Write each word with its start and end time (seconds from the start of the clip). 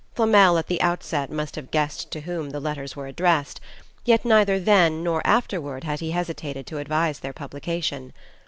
Flamel, 0.15 0.57
at 0.57 0.65
the 0.65 0.81
outset, 0.81 1.29
must 1.29 1.55
have 1.55 1.69
guessed 1.69 2.09
to 2.09 2.21
whom 2.21 2.49
the 2.49 2.59
letters 2.59 2.95
were 2.95 3.05
addressed; 3.05 3.61
yet 4.03 4.25
neither 4.25 4.59
then 4.59 5.03
nor 5.03 5.21
afterward 5.27 5.83
had 5.83 5.99
he 5.99 6.09
hesitated 6.09 6.65
to 6.65 6.79
advise 6.79 7.19
their 7.19 7.33
publication. 7.33 8.11